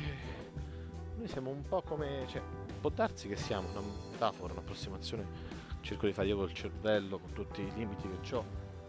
noi 1.16 1.28
siamo 1.28 1.50
un 1.50 1.62
po' 1.66 1.82
come... 1.82 2.24
Cioè, 2.28 2.42
può 2.80 2.90
darsi 2.90 3.28
che 3.28 3.36
siamo 3.36 3.68
una 3.70 3.82
metafora, 4.10 4.52
un'approssimazione, 4.52 5.26
cerco 5.80 6.06
di 6.06 6.12
fare 6.12 6.28
io 6.28 6.36
col 6.36 6.52
cervello, 6.52 7.18
con 7.18 7.32
tutti 7.32 7.60
i 7.60 7.72
limiti 7.74 8.08
che 8.08 8.34
ho, 8.34 8.44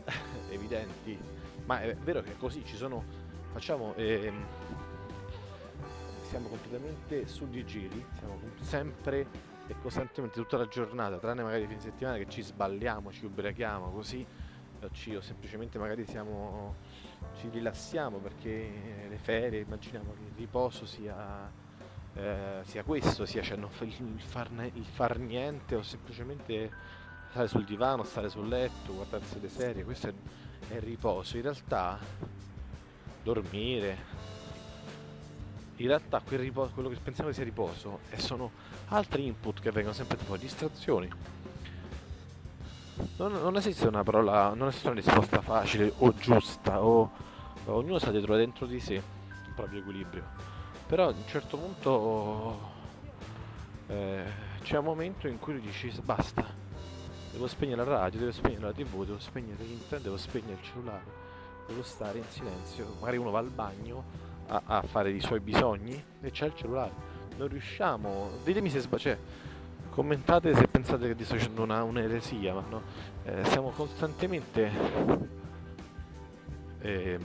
evidenti, 0.50 1.18
ma 1.66 1.82
è 1.82 1.96
vero 1.96 2.22
che 2.22 2.32
è 2.32 2.38
così, 2.38 2.64
ci 2.66 2.76
sono, 2.76 3.04
facciamo, 3.52 3.94
eh, 3.96 4.32
siamo 6.28 6.48
completamente 6.48 7.28
su 7.28 7.48
di 7.50 7.66
giri, 7.66 8.04
siamo 8.18 8.40
sempre 8.62 9.48
e 9.68 9.76
costantemente 9.82 10.40
tutta 10.40 10.58
la 10.58 10.68
giornata, 10.68 11.18
tranne 11.18 11.44
magari 11.44 11.64
i 11.64 11.68
fine 11.68 11.80
settimana 11.80 12.18
che 12.18 12.28
ci 12.28 12.42
sballiamo, 12.42 13.12
ci 13.12 13.26
ubriachiamo 13.26 13.92
così, 13.92 14.26
o, 14.80 15.22
semplicemente 15.22 15.78
magari 15.78 16.06
siamo, 16.06 16.76
ci 17.40 17.50
rilassiamo 17.50 18.18
perché 18.18 19.08
le 19.10 19.18
ferie, 19.18 19.62
immaginiamo 19.62 20.14
che 20.14 20.22
il 20.22 20.34
riposo 20.36 20.86
sia 20.86 21.68
eh, 22.16 22.62
sia 22.64 22.84
questo, 22.84 23.26
sia 23.26 23.42
cioè, 23.42 23.56
non, 23.56 23.70
il, 23.82 24.22
farne, 24.22 24.72
il, 24.74 24.86
far 24.86 25.20
niente 25.20 25.76
o 25.76 25.82
semplicemente 25.82 26.72
stare 27.30 27.48
sul 27.48 27.64
divano, 27.64 28.04
stare 28.04 28.30
sul 28.30 28.48
letto, 28.48 28.94
guardarsi 28.94 29.40
le 29.40 29.48
serie, 29.50 29.84
questo 29.84 30.08
è, 30.08 30.14
è 30.70 30.76
il 30.76 30.82
riposo. 30.82 31.38
In 31.38 31.44
realtà 31.44 32.00
dormire, 33.24 33.98
in 35.78 35.88
realtà 35.88 36.20
quel 36.20 36.40
riposo, 36.40 36.74
quello 36.74 36.90
che 36.90 36.98
pensiamo 37.02 37.32
sia 37.32 37.44
riposo 37.44 38.00
e 38.10 38.20
sono 38.20 38.52
altri 38.88 39.26
input 39.26 39.62
che 39.62 39.72
vengono 39.72 39.94
sempre 39.94 40.18
fuori, 40.18 40.42
distrazioni. 40.42 41.10
Non, 43.18 43.32
non, 43.32 43.56
esiste 43.56 43.88
una 43.88 44.04
parola, 44.04 44.54
non 44.54 44.68
esiste 44.68 44.88
una 44.88 44.96
risposta 44.96 45.42
facile 45.42 45.94
o 46.00 46.14
giusta, 46.14 46.84
o, 46.84 47.10
ognuno 47.66 47.98
sa 47.98 48.12
dietro 48.12 48.36
dentro 48.36 48.66
di 48.66 48.80
sé 48.80 48.96
il 48.96 49.54
proprio 49.56 49.80
equilibrio. 49.80 50.24
Però 50.86 51.06
a 51.06 51.10
un 51.10 51.28
certo 51.28 51.58
punto 51.58 52.60
eh, 53.88 54.24
c'è 54.64 54.78
un 54.78 54.84
momento 54.84 55.28
in 55.28 55.40
cui 55.40 55.60
dici 55.62 55.94
basta, 56.04 56.46
devo 57.32 57.48
spegnere 57.48 57.86
la 57.86 57.98
radio, 58.00 58.20
devo 58.20 58.32
spegnere 58.32 58.62
la 58.62 58.74
tv, 58.74 59.06
devo 59.06 59.20
spegnere 59.20 59.64
internet, 59.64 60.02
devo 60.02 60.18
spegnere 60.18 60.54
il 60.54 60.64
cellulare, 60.64 61.06
devo 61.68 61.84
stare 61.84 62.18
in 62.18 62.26
silenzio, 62.28 62.96
magari 63.00 63.18
uno 63.18 63.32
va 63.32 63.40
al 63.40 63.50
bagno 63.50 64.04
a, 64.48 64.62
a 64.66 64.82
fare 64.82 65.12
i 65.12 65.22
suoi 65.22 65.40
bisogni 65.40 66.04
e 66.22 66.32
c'è 66.32 66.48
il 66.48 66.56
cellulare, 66.56 66.92
non 67.38 67.48
riusciamo, 67.48 68.40
ditemi 68.44 68.70
se 68.70 68.80
sbaglio, 68.80 69.02
cioè, 69.02 69.18
commentate 69.90 70.56
se 70.56 70.68
pensate 70.68 71.14
che 71.14 71.24
sto 71.24 71.36
dicendo 71.36 71.64
una, 71.64 71.84
un'eresia, 71.84 72.54
ma 72.54 72.64
no, 72.70 72.82
eh, 73.24 73.44
siamo 73.46 73.70
costantemente 73.70 74.72
eh, 76.80 77.20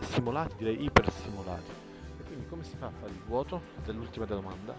stimolati, 0.00 0.56
direi 0.58 0.84
iperstimolati 0.84 1.82
quindi 2.34 2.50
come 2.50 2.64
si 2.64 2.74
fa 2.76 2.86
a 2.86 2.90
fare 2.90 3.12
il 3.12 3.22
vuoto? 3.26 3.60
Dell'ultima 3.84 4.24
domanda? 4.24 4.74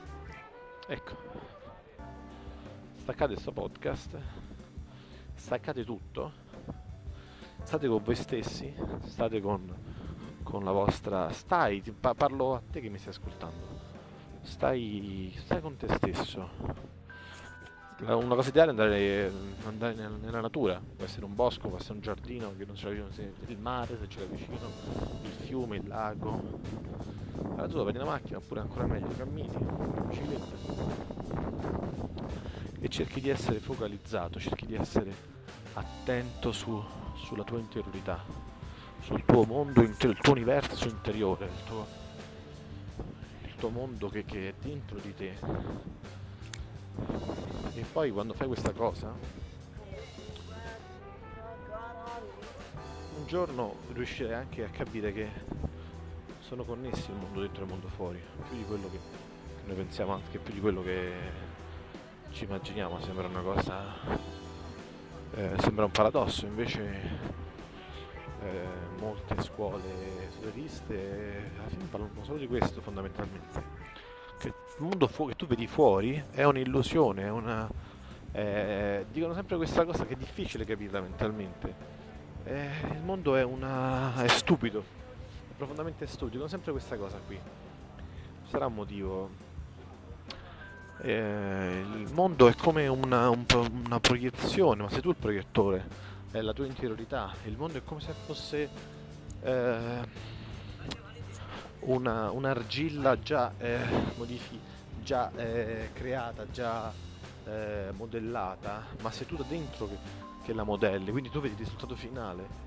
Ecco, 0.87 1.15
staccate 2.97 3.31
questo 3.31 3.53
podcast, 3.53 4.17
staccate 5.35 5.85
tutto, 5.85 6.33
state 7.63 7.87
con 7.87 8.03
voi 8.03 8.15
stessi, 8.15 8.75
state 9.05 9.39
con, 9.39 9.73
con 10.43 10.65
la 10.65 10.71
vostra... 10.71 11.31
Stai, 11.31 11.81
parlo 11.81 12.55
a 12.55 12.61
te 12.69 12.81
che 12.81 12.89
mi 12.89 12.97
stai 12.97 13.13
ascoltando, 13.13 13.74
stai, 14.45 15.33
stai 15.37 15.61
con 15.61 15.75
te 15.75 15.87
stesso, 15.95 16.49
una 17.99 18.35
cosa 18.35 18.49
ideale 18.49 18.67
è 18.67 18.73
andare, 18.73 19.31
andare 19.65 19.95
nella, 20.21 20.41
natura, 20.41 20.81
può 20.95 21.05
essere 21.05 21.25
un 21.25 21.33
bosco, 21.33 21.69
può 21.69 21.77
essere 21.77 21.93
un 21.93 22.01
giardino 22.01 22.53
che 22.57 22.65
non 22.65 22.75
l'ha 22.81 22.89
vicino, 22.89 23.31
il 23.47 23.57
mare 23.57 23.97
se 23.97 24.19
l'ha 24.19 24.25
vicino, 24.25 24.69
il 25.23 25.31
fiume, 25.45 25.77
il 25.77 25.87
lago. 25.87 26.59
Allora 27.37 27.67
tu 27.67 27.81
prendi 27.81 27.97
la 27.97 28.05
macchina 28.05 28.37
oppure 28.37 28.59
ancora 28.59 28.85
meglio 28.85 29.07
cammini, 29.15 29.57
bicicletta. 30.07 30.73
E 32.79 32.89
cerchi 32.89 33.21
di 33.21 33.29
essere 33.29 33.59
focalizzato, 33.59 34.39
cerchi 34.39 34.65
di 34.65 34.75
essere 34.75 35.13
attento 35.73 36.51
su, 36.51 36.83
sulla 37.15 37.43
tua 37.43 37.59
interiorità, 37.59 38.23
sul 39.01 39.23
tuo 39.25 39.45
mondo, 39.45 39.81
il 39.81 39.95
tuo 39.95 40.33
universo 40.33 40.87
interiore, 40.87 41.45
il 41.45 41.63
tuo, 41.65 41.87
tuo 43.55 43.69
mondo 43.69 44.09
che, 44.09 44.25
che 44.25 44.49
è 44.49 44.53
dentro 44.61 44.99
di 44.99 45.13
te. 45.13 45.33
E 47.75 47.85
poi 47.91 48.11
quando 48.11 48.33
fai 48.33 48.47
questa 48.47 48.71
cosa, 48.71 49.13
un 53.17 53.25
giorno 53.27 53.75
riuscirai 53.93 54.33
anche 54.33 54.63
a 54.63 54.69
capire 54.69 55.11
che 55.11 55.29
sono 56.39 56.63
connessi 56.63 57.09
il 57.09 57.17
mondo 57.17 57.41
dentro 57.41 57.61
e 57.61 57.65
il 57.65 57.71
mondo 57.71 57.87
fuori, 57.87 58.21
più 58.47 58.57
di 58.57 58.63
quello 58.65 58.89
che 58.89 58.99
noi 59.65 59.75
pensiamo, 59.75 60.13
anche 60.13 60.37
più 60.37 60.53
di 60.53 60.59
quello 60.59 60.83
che 60.83 61.11
ci 62.31 62.43
immaginiamo, 62.43 62.99
sembra 63.01 63.27
una 63.27 63.41
cosa, 63.41 63.83
eh, 65.33 65.55
sembra 65.59 65.85
un 65.85 65.91
paradosso, 65.91 66.45
invece 66.45 67.01
eh, 68.41 68.67
molte 68.99 69.41
scuole 69.41 70.24
esoteriste 70.45 71.51
alla 71.57 71.69
fine 71.69 71.85
parlano 71.89 72.23
solo 72.23 72.37
di 72.37 72.47
questo 72.47 72.81
fondamentalmente. 72.81 73.63
Che 74.37 74.47
il 74.47 74.53
mondo 74.77 75.07
fu- 75.07 75.27
che 75.27 75.35
tu 75.35 75.47
vedi 75.47 75.67
fuori 75.67 76.21
è 76.31 76.43
un'illusione 76.43 77.23
è 77.23 77.29
una 77.29 77.67
eh, 78.31 79.05
dicono 79.11 79.33
sempre 79.33 79.55
questa 79.55 79.85
cosa 79.85 80.05
che 80.05 80.13
è 80.13 80.17
difficile 80.17 80.65
capirla 80.65 81.01
mentalmente. 81.01 81.93
Eh, 82.43 82.69
il 82.91 83.01
mondo 83.01 83.35
è 83.35 83.43
una 83.43 84.21
è 84.21 84.27
stupido 84.27 84.83
è 85.49 85.53
profondamente 85.57 86.05
stupido 86.05 86.31
dicono 86.31 86.49
sempre 86.49 86.71
questa 86.71 86.97
cosa 86.97 87.19
qui. 87.25 87.39
Sarà 88.49 88.67
un 88.67 88.73
motivo. 88.75 89.43
Eh, 91.01 91.83
il 91.97 92.09
mondo 92.13 92.47
è 92.47 92.55
come 92.55 92.87
una, 92.87 93.29
un 93.29 93.45
una 93.85 93.99
proiezione 93.99 94.83
ma 94.83 94.89
sei 94.89 95.01
tu 95.01 95.09
il 95.09 95.15
proiettore 95.15 96.03
è 96.31 96.41
la 96.41 96.53
tua 96.53 96.65
interiorità. 96.65 97.33
Il 97.45 97.57
mondo 97.57 97.77
è 97.77 97.83
come 97.83 98.01
se 98.01 98.13
fosse 98.25 98.69
eh, 99.41 100.33
una, 101.85 102.31
un'argilla 102.31 103.19
già, 103.19 103.53
eh, 103.57 103.77
modifi- 104.17 104.59
già 105.01 105.31
eh, 105.35 105.89
creata, 105.93 106.45
già 106.49 106.91
eh, 107.45 107.91
modellata, 107.95 108.83
ma 109.01 109.11
sei 109.11 109.25
tu 109.25 109.35
da 109.35 109.45
dentro 109.47 109.87
che, 109.87 109.97
che, 110.43 110.53
la 110.53 110.63
modelli, 110.63 111.11
quindi 111.11 111.29
tu 111.29 111.39
vedi 111.39 111.53
il 111.53 111.59
risultato 111.59 111.95
finale. 111.95 112.63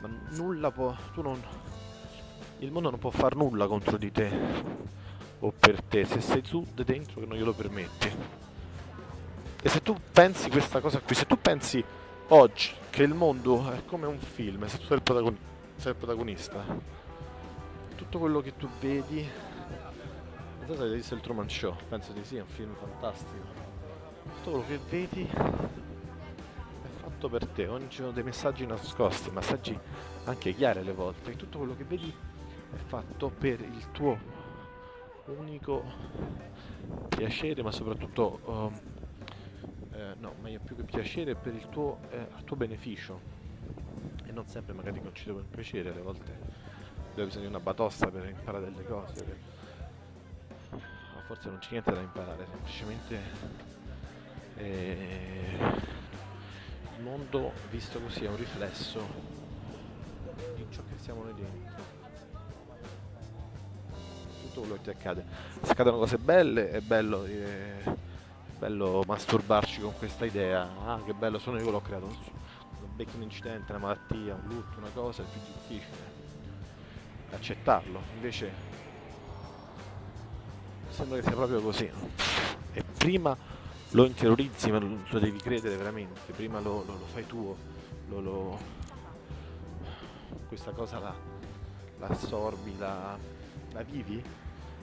Ma 0.00 0.08
nulla 0.30 0.70
può. 0.70 0.94
Tu 1.12 1.22
non, 1.22 1.42
il 2.58 2.70
mondo 2.70 2.90
non 2.90 2.98
può 2.98 3.10
far 3.10 3.34
nulla 3.34 3.66
contro 3.66 3.96
di 3.96 4.10
te 4.12 4.84
o 5.40 5.52
per 5.52 5.82
te 5.82 6.04
se 6.04 6.20
sei 6.20 6.42
tu 6.42 6.66
da 6.74 6.82
dentro 6.82 7.20
che 7.20 7.26
non 7.26 7.36
glielo 7.36 7.52
permetti. 7.52 8.10
E 9.62 9.68
se 9.68 9.82
tu 9.82 9.96
pensi 10.12 10.48
questa 10.48 10.80
cosa 10.80 11.00
qui, 11.00 11.14
se 11.14 11.26
tu 11.26 11.38
pensi 11.40 11.84
oggi 12.28 12.72
che 12.88 13.02
il 13.02 13.14
mondo 13.14 13.70
è 13.70 13.84
come 13.84 14.06
un 14.06 14.18
film, 14.18 14.66
se 14.66 14.78
tu 14.78 14.84
sei 14.84 14.96
il, 14.96 15.02
protagoni- 15.02 15.38
sei 15.76 15.92
il 15.92 15.98
protagonista, 15.98 16.64
tutto 17.96 18.18
quello 18.18 18.40
che 18.40 18.56
tu 18.56 18.68
vedi, 18.80 19.26
non 20.58 20.66
so 20.66 20.76
se 20.76 20.82
hai 20.82 20.94
visto 20.94 21.14
il 21.14 21.20
Truman 21.20 21.48
Show, 21.48 21.74
penso 21.88 22.12
di 22.12 22.22
sì, 22.24 22.36
è 22.36 22.40
un 22.40 22.46
film 22.46 22.74
fantastico, 22.74 23.46
tutto 24.22 24.50
quello 24.50 24.66
che 24.66 24.78
vedi 24.88 25.26
è 25.26 26.88
fatto 27.00 27.28
per 27.28 27.46
te, 27.46 27.66
oggi 27.66 27.88
ci 27.88 27.96
sono 27.96 28.12
dei 28.12 28.22
messaggi 28.22 28.66
nascosti, 28.66 29.30
messaggi 29.30 29.78
anche 30.24 30.54
chiari 30.54 30.80
alle 30.80 30.92
volte, 30.92 31.32
e 31.32 31.36
tutto 31.36 31.58
quello 31.58 31.74
che 31.74 31.84
vedi 31.84 32.12
è 32.72 32.76
fatto 32.76 33.30
per 33.30 33.60
il 33.60 33.90
tuo 33.92 34.18
unico 35.38 35.82
piacere, 37.08 37.62
ma 37.62 37.72
soprattutto... 37.72 38.40
Um, 38.44 38.80
eh, 39.96 40.14
no, 40.18 40.34
meglio 40.42 40.60
più 40.62 40.76
che 40.76 40.82
piacere 40.82 41.34
per 41.34 41.54
il 41.54 41.68
tuo, 41.70 42.00
eh, 42.10 42.28
tuo 42.44 42.54
beneficio. 42.54 43.18
E 44.26 44.30
non 44.30 44.46
sempre 44.46 44.74
magari 44.74 45.00
coincide 45.00 45.32
con 45.32 45.40
il 45.40 45.48
piacere, 45.48 45.90
alle 45.90 46.02
volte 46.02 46.38
bisogno 47.24 47.44
di 47.44 47.50
una 47.50 47.60
batosta 47.60 48.08
per 48.08 48.26
imparare 48.26 48.70
delle 48.70 48.84
cose, 48.84 49.24
per... 49.24 49.36
ma 50.70 51.20
forse 51.26 51.48
non 51.48 51.58
c'è 51.58 51.70
niente 51.70 51.92
da 51.92 52.00
imparare, 52.00 52.46
semplicemente 52.50 53.20
eh, 54.56 55.58
il 56.96 57.02
mondo 57.02 57.52
visto 57.70 58.00
così 58.00 58.24
è 58.24 58.28
un 58.28 58.36
riflesso 58.36 59.00
di 60.54 60.66
ciò 60.70 60.82
che 60.82 60.98
siamo 60.98 61.22
noi 61.22 61.34
dentro. 61.34 61.94
Tutto 64.42 64.60
quello 64.60 64.74
che 64.76 64.82
ti 64.82 64.90
accade. 64.90 65.24
Se 65.62 65.72
accadono 65.72 65.98
cose 65.98 66.18
belle 66.18 66.70
è 66.70 66.80
bello 66.80 67.24
dire 67.24 68.04
bello 68.58 69.02
masturbarci 69.06 69.80
con 69.80 69.94
questa 69.98 70.24
idea, 70.24 70.66
ah 70.86 71.02
che 71.04 71.12
bello 71.12 71.38
sono 71.38 71.58
io 71.58 71.66
che 71.66 71.70
l'ho 71.70 71.80
creato, 71.80 72.08
becchi 72.94 73.16
un 73.16 73.22
incidente, 73.22 73.72
una 73.72 73.80
malattia, 73.80 74.34
un 74.34 74.48
lutto, 74.48 74.78
una 74.78 74.88
cosa, 74.94 75.22
è 75.22 75.26
più 75.26 75.40
difficile 75.40 76.16
accettarlo, 77.30 78.00
invece 78.14 78.52
sembra 80.88 81.18
che 81.18 81.22
sia 81.24 81.32
proprio 81.32 81.60
così. 81.60 81.90
E 82.72 82.84
prima 82.96 83.36
lo 83.90 84.04
interiorizzi, 84.04 84.70
ma 84.70 84.78
lo, 84.78 84.98
lo 85.08 85.18
devi 85.18 85.38
credere 85.38 85.76
veramente, 85.76 86.32
prima 86.32 86.60
lo, 86.60 86.84
lo, 86.84 86.92
lo 86.92 87.06
fai 87.12 87.26
tuo, 87.26 87.56
questa 90.56 90.72
cosa 90.72 90.98
la, 90.98 91.14
la 91.98 92.06
assorbi, 92.06 92.78
la, 92.78 93.18
la 93.72 93.82
vivi 93.82 94.22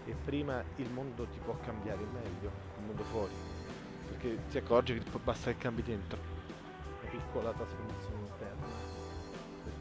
e 0.06 0.16
prima 0.24 0.64
il 0.76 0.90
mondo 0.92 1.26
ti 1.26 1.40
può 1.40 1.58
cambiare 1.66 2.06
meglio, 2.14 2.52
il 2.78 2.86
mondo 2.86 3.04
fuori. 3.04 3.34
Perché 4.08 4.38
ti 4.50 4.58
accorgi 4.58 4.94
che 4.94 5.20
basta 5.24 5.52
che 5.52 5.58
cambi 5.58 5.82
dentro. 5.82 6.20
Una 7.02 7.10
piccola 7.10 7.52
trasformazione 7.52 8.13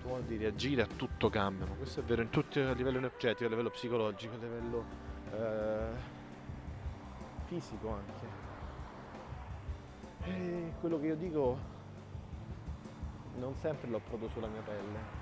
modo 0.05 0.23
di 0.23 0.37
reagire 0.37 0.83
a 0.83 0.87
tutto 0.87 1.29
cambia 1.29 1.67
ma 1.67 1.75
questo 1.75 2.01
è 2.01 2.03
vero 2.03 2.23
in 2.23 2.31
tutti 2.31 2.61
a 2.61 2.73
livello 2.73 2.99
energetico 2.99 3.47
a 3.47 3.49
livello 3.49 3.71
psicologico 3.71 4.35
a 4.35 4.39
livello 4.39 4.85
eh, 5.33 6.21
fisico 7.53 7.91
anche. 7.91 8.41
E 10.25 10.73
quello 10.81 10.99
che 10.99 11.07
io 11.07 11.17
dico 11.17 11.59
non 13.37 13.55
sempre 13.57 13.91
l'ho 13.91 14.01
provato 14.01 14.31
sulla 14.33 14.47
mia 14.47 14.63
pelle. 14.63 15.21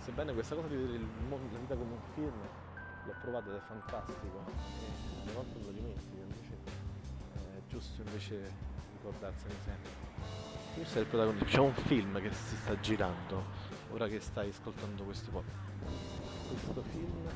Sebbene 0.00 0.32
questa 0.32 0.54
cosa 0.54 0.66
di 0.68 0.76
vedere 0.76 1.04
mondo, 1.28 1.52
la 1.52 1.58
vita 1.58 1.76
come 1.76 1.92
un 1.92 2.12
film 2.14 2.32
l'ho 3.04 3.14
provato 3.20 3.50
ed 3.50 3.56
è 3.56 3.60
fantastico. 3.60 4.44
E 4.46 5.22
alle 5.22 5.32
volte 5.32 5.58
lo 5.64 5.70
dimentico 5.70 6.16
giusto 7.68 8.00
invece 8.00 8.50
ricordarsene 8.92 9.54
sempre. 9.62 10.47
Questo 10.78 10.98
è 10.98 11.02
il 11.02 11.08
protagonista, 11.08 11.44
c'è 11.44 11.58
un 11.58 11.74
film 11.74 12.20
che 12.20 12.30
si 12.32 12.56
sta 12.56 12.78
girando, 12.78 13.44
ora 13.90 14.06
che 14.06 14.20
stai 14.20 14.50
ascoltando 14.50 15.02
questo 15.02 15.28
podcast. 15.30 16.20
Questo 16.46 16.82
film 16.92 17.26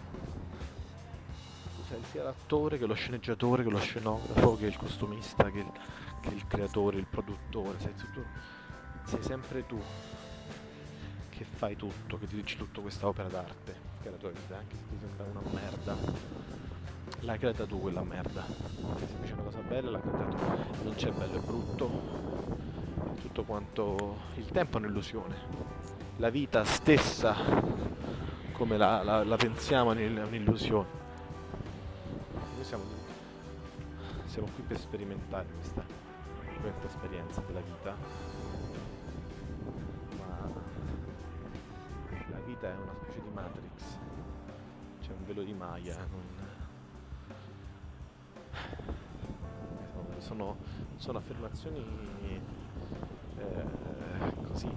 sei 1.89 2.03
sia 2.13 2.23
l'attore 2.23 2.79
che 2.79 2.87
lo 2.87 2.95
sceneggiatore, 2.95 3.65
che 3.65 3.71
lo 3.71 3.81
scenografo, 3.81 4.57
che 4.57 4.67
il 4.67 4.77
costumista, 4.77 5.51
che 5.51 5.59
il, 5.59 5.73
che 6.21 6.29
il 6.29 6.47
creatore, 6.47 6.99
il 6.99 7.07
produttore, 7.07 7.81
sei, 7.81 7.95
tu, 7.95 8.23
sei 9.05 9.23
sempre 9.23 9.67
tu 9.67 9.83
che 11.31 11.45
fai 11.45 11.75
tutto, 11.75 12.19
che 12.19 12.29
dirigi 12.29 12.57
tutta 12.57 12.81
questa 12.81 13.09
opera 13.09 13.29
d'arte, 13.29 13.75
che 14.03 14.11
la 14.11 14.17
tua 14.17 14.31
vita, 14.31 14.57
anche 14.57 14.77
se 14.77 14.83
ti 14.89 14.99
sembra 15.01 15.25
una 15.25 15.51
merda 15.53 16.51
l'hai 17.21 17.39
creata 17.39 17.67
tu 17.67 17.81
quella 17.81 18.03
merda. 18.03 18.45
Se 18.47 19.21
dice 19.21 19.33
una 19.35 19.43
cosa 19.43 19.59
bella 19.69 19.91
l'ha 19.91 20.01
creata 20.01 20.25
tu. 20.25 20.85
Non 20.85 20.95
c'è 20.95 21.11
bello 21.11 21.37
e 21.37 21.41
brutto. 21.41 22.22
Tutto 23.33 23.47
quanto. 23.47 24.19
Il 24.35 24.45
tempo 24.51 24.77
è 24.77 24.81
un'illusione. 24.83 25.35
La 26.19 26.29
vita 26.29 26.65
stessa, 26.65 27.35
come 28.53 28.77
la, 28.77 29.03
la, 29.03 29.25
la 29.25 29.37
pensiamo, 29.37 29.93
è 29.93 30.07
un'illusione. 30.07 30.87
Noi 32.55 32.63
siamo, 32.63 32.85
siamo 34.27 34.49
qui 34.55 34.63
per 34.65 34.79
sperimentare 34.79 35.47
questa, 35.51 35.83
questa 36.61 36.87
esperienza 36.89 37.43
della 37.47 37.61
vita. 37.61 37.97
Ma 40.19 40.51
la 42.33 42.41
vita 42.45 42.69
è 42.69 42.75
una 42.75 42.93
specie 43.01 43.23
di 43.23 43.31
Matrix. 43.33 43.99
C'è 45.01 45.11
un 45.11 45.25
velo 45.25 45.43
di 45.43 45.55
Maya, 45.55 45.97
non 45.97 46.21
sono, 50.19 50.57
sono 50.97 51.17
affermazioni 51.17 52.31
eh, 53.43 54.47
così, 54.47 54.69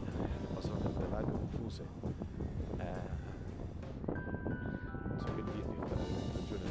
possono 0.53 0.79
sembrare 0.79 1.23
confuse. 1.23 1.83
Eh, 2.77 2.83
non 4.07 5.19
so 5.19 5.25
che 5.25 5.43
dirvi, 5.43 5.75
ragione 6.33 6.63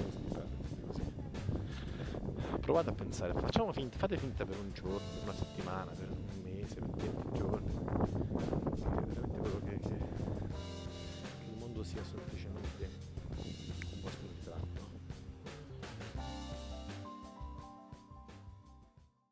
così. 0.87 1.13
Provate 2.61 2.91
a 2.91 2.93
pensare, 2.93 3.33
facciamo 3.35 3.73
finta, 3.73 3.99
fate 3.99 4.17
finta 4.17 4.45
per 4.45 4.59
un 4.59 4.73
giorno, 4.73 4.99
per 4.99 5.23
una 5.23 5.35
settimana, 5.35 5.91
per 5.93 6.09
un 6.11 6.43
mese, 6.43 6.75
per 6.77 6.89
20 6.89 7.39
giorni. 7.39 7.75
Veramente 9.05 9.39
quello 9.39 9.61
che, 9.65 9.79
che, 9.81 9.99
che 11.39 11.51
il 11.51 11.59
mondo 11.59 11.83
sia 11.83 12.03
soltanto 12.03 12.35